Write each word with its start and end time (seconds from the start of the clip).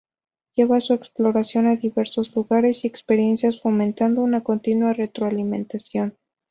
Lleva 0.55 0.79
su 0.79 0.95
exploración 0.95 1.67
a 1.67 1.75
diversos 1.75 2.35
lugares 2.35 2.85
y 2.85 2.87
experiencias, 2.87 3.61
fomentando 3.61 4.23
una 4.23 4.41
continua 4.41 4.93
retroalimentación. 4.93 6.17